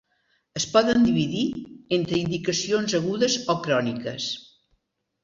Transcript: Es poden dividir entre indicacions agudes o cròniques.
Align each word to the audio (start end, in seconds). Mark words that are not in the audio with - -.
Es 0.59 0.63
poden 0.75 1.03
dividir 1.07 1.41
entre 1.97 2.17
indicacions 2.21 2.97
agudes 3.01 3.37
o 3.55 3.57
cròniques. 3.69 4.31